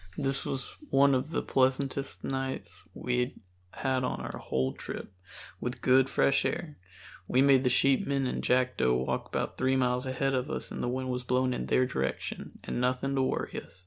This 0.17 0.47
was 0.47 0.77
one 0.89 1.13
of 1.13 1.29
the 1.29 1.43
pleasantest 1.43 2.23
nights 2.23 2.89
we 2.95 3.35
had 3.69 4.03
on 4.03 4.19
our 4.19 4.39
whole 4.39 4.73
trip, 4.73 5.13
with 5.59 5.79
good 5.81 6.09
fresh 6.09 6.43
air 6.43 6.79
(we 7.27 7.39
made 7.39 7.63
the 7.63 7.69
sheepmen 7.69 8.25
and 8.25 8.41
Jackdo 8.41 8.95
walk 9.05 9.27
about 9.27 9.57
three 9.59 9.75
miles 9.75 10.07
ahead 10.07 10.33
of 10.33 10.49
us 10.49 10.71
and 10.71 10.81
the 10.81 10.89
wind 10.89 11.11
was 11.11 11.23
blowing 11.23 11.53
in 11.53 11.67
their 11.67 11.85
direction) 11.85 12.57
and 12.63 12.81
nothing 12.81 13.13
to 13.13 13.21
worry 13.21 13.61
us. 13.63 13.79